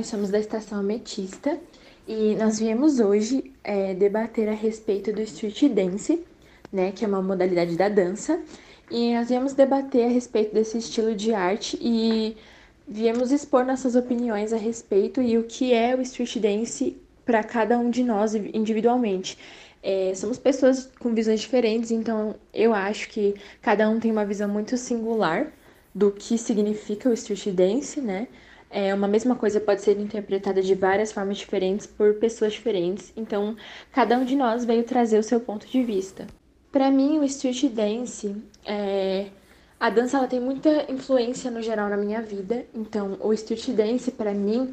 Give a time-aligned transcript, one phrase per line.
[0.00, 1.60] nós somos da Estação Ametista
[2.08, 6.24] e nós viemos hoje é, debater a respeito do street dance,
[6.72, 8.40] né, que é uma modalidade da dança,
[8.90, 12.34] e nós viemos debater a respeito desse estilo de arte e
[12.88, 17.78] viemos expor nossas opiniões a respeito e o que é o street dance para cada
[17.78, 19.36] um de nós individualmente.
[19.82, 24.48] É, somos pessoas com visões diferentes, então eu acho que cada um tem uma visão
[24.48, 25.52] muito singular
[25.94, 28.28] do que significa o street dance, né?
[28.70, 33.56] É, uma mesma coisa pode ser interpretada de várias formas diferentes por pessoas diferentes, então
[33.90, 36.26] cada um de nós veio trazer o seu ponto de vista.
[36.70, 39.26] Para mim, o street dance, é...
[39.78, 44.12] a dança ela tem muita influência no geral na minha vida, então o street dance
[44.12, 44.72] para mim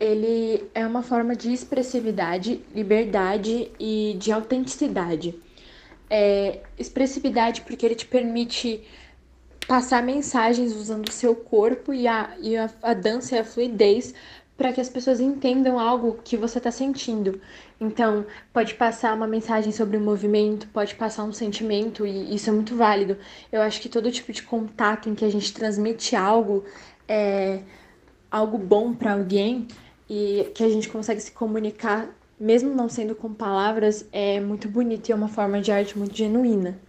[0.00, 5.34] ele é uma forma de expressividade, liberdade e de autenticidade.
[6.10, 8.82] É, expressividade porque ele te permite
[9.68, 14.14] passar mensagens usando o seu corpo e a, e a, a dança e a fluidez
[14.56, 17.40] para que as pessoas entendam algo que você está sentindo.
[17.78, 22.52] Então, pode passar uma mensagem sobre o movimento, pode passar um sentimento, e isso é
[22.52, 23.16] muito válido.
[23.52, 26.64] Eu acho que todo tipo de contato em que a gente transmite algo
[27.06, 27.60] é
[28.30, 29.68] algo bom para alguém
[30.10, 32.08] e que a gente consegue se comunicar,
[32.40, 36.16] mesmo não sendo com palavras, é muito bonito e é uma forma de arte muito
[36.16, 36.87] genuína.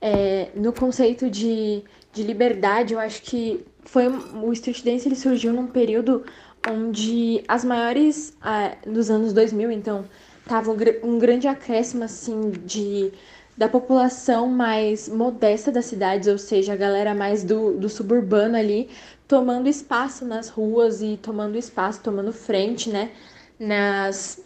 [0.00, 5.66] É, no conceito de, de liberdade, eu acho que foi o street ele surgiu num
[5.66, 6.24] período
[6.68, 8.76] onde as maiores ah,
[9.10, 10.04] anos 2000, então,
[10.46, 13.12] tava um, um grande acréscimo assim de
[13.56, 18.88] da população mais modesta das cidades, ou seja, a galera mais do, do suburbano ali,
[19.28, 23.10] tomando espaço nas ruas e tomando espaço, tomando frente, né,
[23.58, 24.40] nas,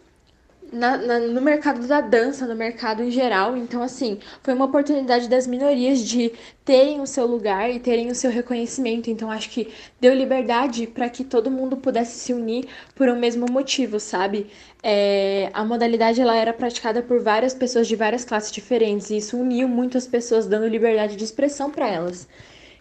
[0.72, 3.56] na, na, no mercado da dança, no mercado em geral.
[3.56, 6.32] Então, assim, foi uma oportunidade das minorias de
[6.64, 9.10] terem o seu lugar e terem o seu reconhecimento.
[9.10, 13.46] Então, acho que deu liberdade para que todo mundo pudesse se unir por um mesmo
[13.50, 14.46] motivo, sabe?
[14.82, 19.36] É, a modalidade ela era praticada por várias pessoas de várias classes diferentes e isso
[19.38, 22.28] uniu muitas pessoas, dando liberdade de expressão para elas.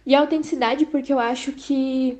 [0.06, 2.18] E a autenticidade, porque eu acho que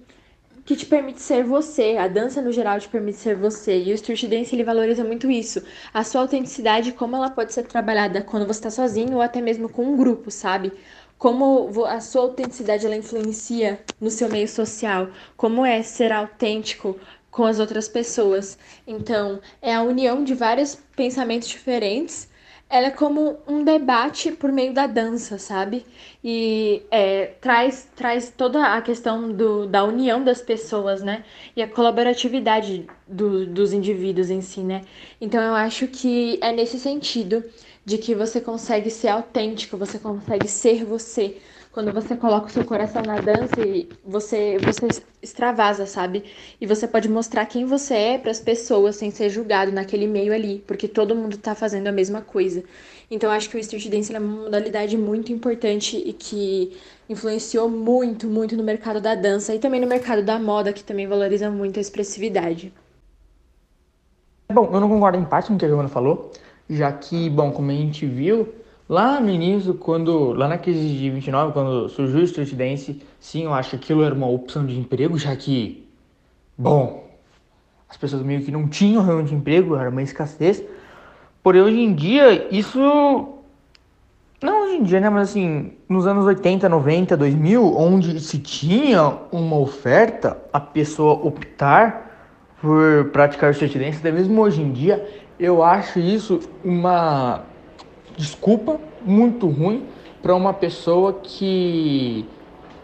[0.66, 1.98] que te permite ser você.
[1.98, 3.82] A dança no geral te permite ser você.
[3.84, 5.62] E o street dance ele valoriza muito isso.
[5.94, 9.70] A sua autenticidade, como ela pode ser trabalhada quando você está sozinho ou até mesmo
[9.70, 10.72] com um grupo, sabe?
[11.18, 15.10] Como a sua autenticidade ela influencia no seu meio social.
[15.38, 17.00] Como é ser autêntico
[17.32, 18.58] com as outras pessoas.
[18.86, 22.28] Então, é a união de vários pensamentos diferentes
[22.70, 25.86] ela é como um debate por meio da dança, sabe?
[26.24, 31.24] E é, traz, traz toda a questão do, da união das pessoas, né?
[31.56, 34.82] E a colaboratividade do, dos indivíduos em si, né?
[35.22, 37.44] Então eu acho que é nesse sentido
[37.86, 41.38] de que você consegue ser autêntico, você consegue ser você,
[41.74, 44.88] quando você coloca o seu coração na dança e você você
[45.22, 46.24] extravasa, sabe?
[46.62, 50.32] E você pode mostrar quem você é para as pessoas sem ser julgado naquele meio
[50.32, 52.64] ali, porque todo mundo tá fazendo a mesma coisa.
[53.10, 56.78] Então acho que o street dance é uma modalidade muito importante e que
[57.10, 61.08] influenciou muito, muito no mercado da dança e também no mercado da moda, que também
[61.08, 62.72] valoriza muito a expressividade.
[64.52, 66.32] Bom, eu não concordo em parte com o que a Giovanna falou,
[66.70, 68.54] já que, bom, como a gente viu,
[68.94, 73.46] Lá no início, quando lá na crise de 29, quando surgiu o Street Dance, sim,
[73.46, 75.90] eu acho que aquilo era uma opção de emprego, já que,
[76.56, 77.04] bom,
[77.90, 80.64] as pessoas meio que não tinham realmente emprego, era uma escassez.
[81.42, 82.80] Porém, hoje em dia, isso.
[84.40, 85.10] Não hoje em dia, né?
[85.10, 92.12] Mas assim, nos anos 80, 90, 2000, onde se tinha uma oferta, a pessoa optar
[92.62, 95.04] por praticar o street dance, até mesmo hoje em dia,
[95.40, 97.52] eu acho isso uma
[98.18, 99.88] desculpa muito ruim
[100.22, 102.26] para uma pessoa que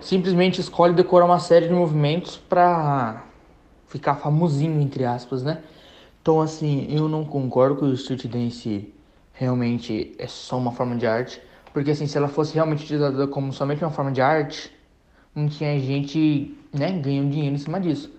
[0.01, 3.23] simplesmente escolhe decorar uma série de movimentos para
[3.87, 5.63] ficar famosinho, entre aspas, né?
[6.21, 8.93] Então, assim, eu não concordo que o street dance
[9.33, 11.41] realmente é só uma forma de arte,
[11.73, 14.71] porque, assim, se ela fosse realmente utilizada como somente uma forma de arte,
[15.33, 18.13] não tinha gente, né, ganhando dinheiro em cima disso.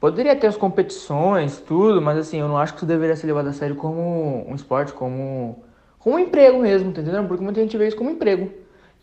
[0.00, 3.48] Poderia ter as competições, tudo, mas, assim, eu não acho que isso deveria ser levado
[3.48, 5.62] a sério como um esporte, como
[6.02, 7.28] como emprego mesmo, tá entendendo?
[7.28, 8.50] Porque muita gente vê isso como emprego.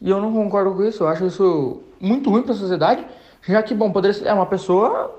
[0.02, 3.06] E eu não concordo com isso, eu acho isso muito ruim para a sociedade,
[3.48, 5.16] já que, bom, poderia ser é uma pessoa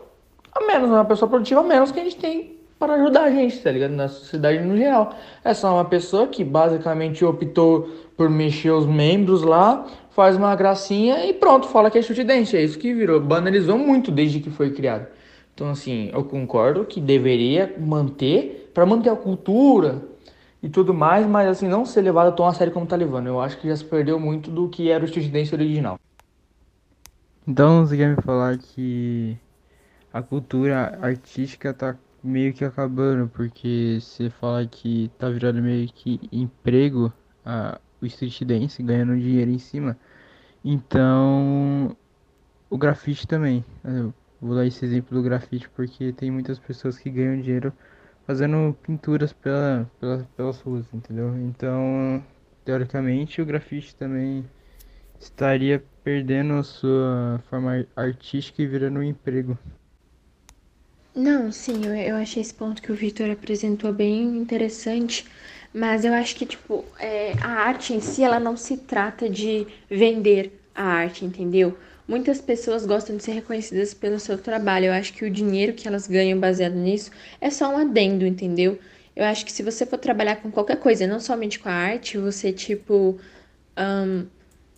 [0.52, 3.58] a menos, uma pessoa produtiva a menos que a gente tem para ajudar a gente,
[3.58, 3.92] tá ligado?
[3.92, 5.14] Na sociedade no geral.
[5.44, 11.26] É só uma pessoa que basicamente optou por mexer os membros lá, faz uma gracinha
[11.26, 12.56] e pronto, fala que é chute dente.
[12.56, 13.20] É isso que virou.
[13.20, 15.06] Banalizou muito desde que foi criado.
[15.54, 20.02] Então, assim, eu concordo que deveria manter, para manter a cultura,
[20.62, 23.26] e tudo mais, mas assim, não ser levado tão a sério como tá levando.
[23.28, 25.98] Eu acho que já se perdeu muito do que era o Street Dance original.
[27.46, 29.36] Então você quer me falar que
[30.12, 36.20] a cultura artística tá meio que acabando, porque você fala que tá virando meio que
[36.30, 37.12] emprego
[37.44, 39.96] a, o street dance, ganhando dinheiro em cima.
[40.64, 41.96] Então,
[42.68, 43.64] o grafite também.
[43.84, 47.72] Eu vou dar esse exemplo do grafite porque tem muitas pessoas que ganham dinheiro
[48.30, 51.36] fazendo pinturas pela, pela, pelas ruas, entendeu?
[51.36, 52.24] Então,
[52.64, 54.44] teoricamente, o grafite também
[55.18, 59.58] estaria perdendo sua forma artística e virando um emprego.
[61.12, 65.26] Não, sim, eu, eu achei esse ponto que o Victor apresentou bem interessante,
[65.74, 69.66] mas eu acho que, tipo, é, a arte em si, ela não se trata de
[69.90, 71.76] vender a arte, entendeu?
[72.10, 74.86] Muitas pessoas gostam de ser reconhecidas pelo seu trabalho.
[74.86, 77.08] Eu acho que o dinheiro que elas ganham baseado nisso
[77.40, 78.80] é só um adendo, entendeu?
[79.14, 82.18] Eu acho que se você for trabalhar com qualquer coisa, não somente com a arte,
[82.18, 83.16] você, tipo,
[83.78, 84.26] um,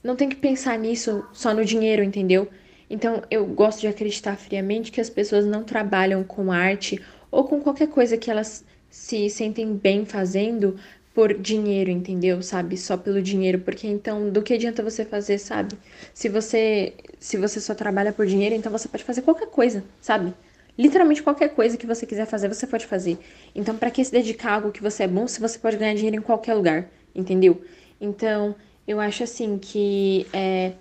[0.05, 2.51] não tem que pensar nisso só no dinheiro, entendeu?
[2.91, 7.01] Então, eu gosto de acreditar friamente que as pessoas não trabalham com arte
[7.31, 10.79] ou com qualquer coisa que elas se sentem bem fazendo
[11.15, 12.43] por dinheiro, entendeu?
[12.43, 12.77] Sabe?
[12.77, 15.77] Só pelo dinheiro, porque então do que adianta você fazer, sabe?
[16.15, 20.35] Se você se você só trabalha por dinheiro, então você pode fazer qualquer coisa, sabe?
[20.79, 23.19] Literalmente qualquer coisa que você quiser fazer, você pode fazer.
[23.55, 25.95] Então, para que se dedicar a algo que você é bom se você pode ganhar
[25.95, 27.63] dinheiro em qualquer lugar, entendeu?
[28.01, 28.57] Então,
[28.89, 30.73] eu acho assim que é,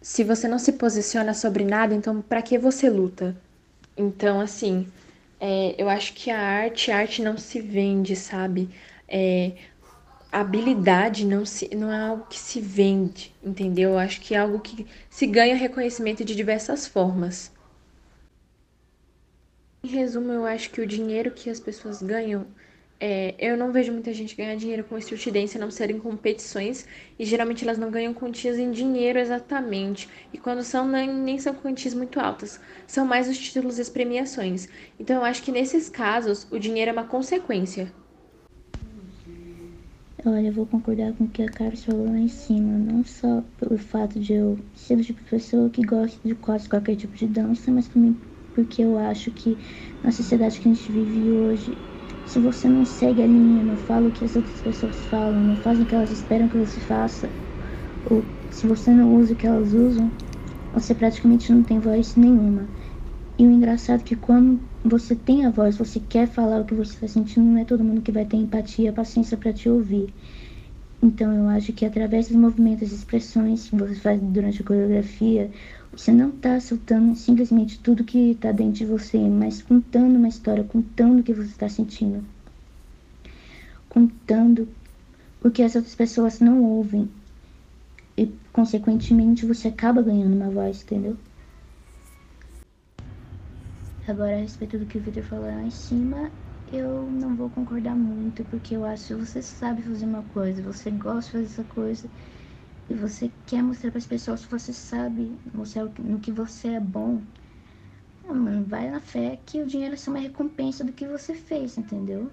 [0.00, 3.36] se você não se posiciona sobre nada, então para que você luta?
[3.96, 4.86] Então, assim,
[5.40, 8.68] é, eu acho que a arte, a arte não se vende, sabe?
[9.12, 9.52] É,
[10.32, 13.90] habilidade não, se, não é algo que se vende, entendeu?
[13.90, 17.52] Eu acho que é algo que se ganha reconhecimento de diversas formas.
[19.84, 22.46] Em resumo, eu acho que o dinheiro que as pessoas ganham
[23.04, 26.86] é, eu não vejo muita gente ganhar dinheiro com street dance, a não serem competições,
[27.18, 30.08] e geralmente elas não ganham quantias em dinheiro exatamente.
[30.32, 33.88] E quando são, nem, nem são quantias muito altas, são mais os títulos e as
[33.90, 34.68] premiações.
[35.00, 37.92] Então eu acho que nesses casos o dinheiro é uma consequência.
[40.24, 43.42] Olha, eu vou concordar com o que a Carlos falou lá em cima, não só
[43.56, 47.14] pelo fato de eu ser o tipo de pessoa que gosta de quase qualquer tipo
[47.16, 48.16] de dança, mas também
[48.52, 49.58] porque eu acho que
[50.02, 51.76] na sociedade que a gente vive hoje
[52.24, 55.56] se você não segue a linha, não fala o que as outras pessoas falam, não
[55.56, 57.32] faz o que elas esperam que você faça,
[58.04, 60.12] ou se você não usa o que elas usam,
[60.72, 62.68] você praticamente não tem voz nenhuma.
[63.38, 66.74] E o engraçado é que quando você tem a voz, você quer falar o que
[66.74, 70.12] você está sentindo, não é todo mundo que vai ter empatia, paciência para te ouvir.
[71.02, 75.50] Então eu acho que através dos movimentos e expressões que você faz durante a coreografia,
[75.90, 80.62] você não está soltando simplesmente tudo que está dentro de você, mas contando uma história,
[80.64, 82.24] contando o que você está sentindo.
[83.88, 84.68] Contando
[85.42, 87.10] o que as outras pessoas não ouvem.
[88.16, 91.16] E, consequentemente, você acaba ganhando uma voz, entendeu?
[94.06, 96.32] Agora, a respeito do que o Victor falou lá em cima,
[96.66, 100.90] eu não vou concordar muito, porque eu acho que você sabe fazer uma coisa, você
[100.90, 102.10] gosta de fazer essa coisa
[102.88, 106.80] e você quer mostrar para as pessoas que você sabe, mostrar no que você é
[106.80, 107.22] bom,
[108.24, 111.78] mano, vai na fé que o dinheiro é só uma recompensa do que você fez,
[111.78, 112.30] entendeu?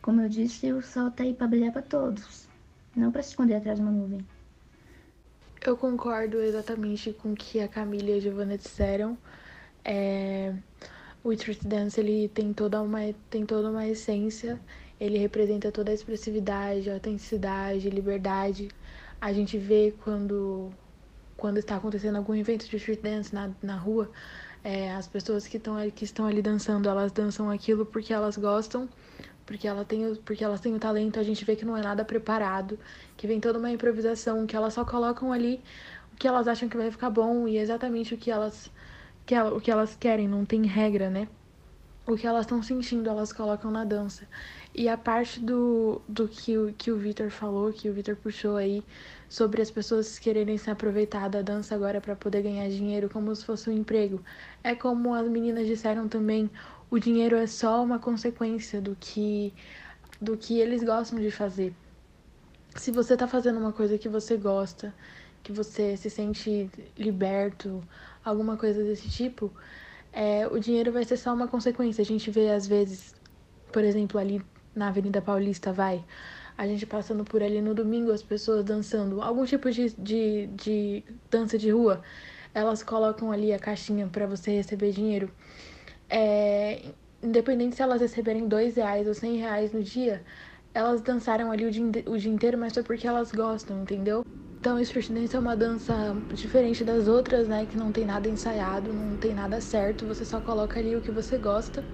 [0.00, 2.48] Como eu disse, o sol tá aí para brilhar para todos,
[2.94, 4.24] não para se esconder atrás de uma nuvem.
[5.64, 9.16] Eu concordo exatamente com o que a Camila e a Giovanna disseram.
[9.84, 10.54] É...
[11.24, 14.58] O Street Dance ele tem toda uma tem toda uma essência
[15.02, 18.68] ele representa toda a expressividade, a autenticidade, liberdade.
[19.20, 20.72] A gente vê quando,
[21.36, 24.08] quando está acontecendo algum evento de street dance na, na rua,
[24.62, 28.88] é, as pessoas que, estão que estão ali dançando, elas dançam aquilo porque elas gostam,
[29.44, 32.04] porque, ela tem, porque elas têm o talento, a gente vê que não é nada
[32.04, 32.78] preparado,
[33.16, 35.60] que vem toda uma improvisação, que elas só colocam ali
[36.12, 38.70] o que elas acham que vai ficar bom e exatamente o que elas,
[39.26, 41.28] que, o que elas querem, não tem regra, né?
[42.06, 44.26] O que elas estão sentindo, elas colocam na dança.
[44.74, 48.56] E a parte do, do que, o, que o Vitor falou, que o Vitor puxou
[48.56, 48.82] aí,
[49.28, 53.44] sobre as pessoas quererem se aproveitar da dança agora para poder ganhar dinheiro como se
[53.44, 54.20] fosse um emprego.
[54.64, 56.50] É como as meninas disseram também,
[56.90, 59.54] o dinheiro é só uma consequência do que,
[60.20, 61.72] do que eles gostam de fazer.
[62.76, 64.92] Se você tá fazendo uma coisa que você gosta,
[65.42, 67.82] que você se sente liberto,
[68.24, 69.52] alguma coisa desse tipo,
[70.12, 72.02] é, o dinheiro vai ser só uma consequência.
[72.02, 73.14] A gente vê, às vezes,
[73.72, 74.42] por exemplo, ali
[74.74, 76.04] na Avenida Paulista, vai.
[76.56, 81.04] A gente passando por ali no domingo, as pessoas dançando algum tipo de, de, de
[81.30, 82.02] dança de rua.
[82.54, 85.30] Elas colocam ali a caixinha para você receber dinheiro.
[86.10, 90.24] É, independente se elas receberem dois reais ou cem reais no dia,
[90.74, 94.22] elas dançaram ali o dia, o dia inteiro, mas foi porque elas gostam, entendeu?
[94.62, 97.66] Então, Street Dance é uma dança diferente das outras, né?
[97.66, 101.10] Que não tem nada ensaiado, não tem nada certo, você só coloca ali o que
[101.10, 101.84] você gosta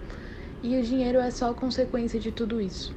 [0.62, 2.92] e o dinheiro é só consequência de tudo isso.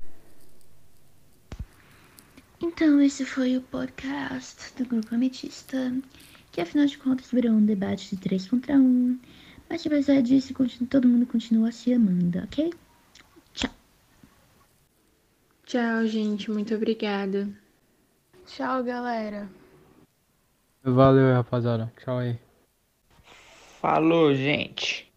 [2.61, 5.95] Então, esse foi o podcast do Grupo Ametista,
[6.51, 9.17] que afinal de contas virou um debate de 3 contra 1.
[9.69, 10.53] Mas apesar disso,
[10.89, 12.73] todo mundo continua se amando, ok?
[13.53, 13.71] Tchau.
[15.65, 16.51] Tchau, gente.
[16.51, 17.47] Muito obrigada.
[18.45, 19.60] Tchau, galera.
[20.83, 21.91] Valeu, rapaziada.
[21.99, 22.39] Tchau aí.
[23.79, 25.10] Falou, gente.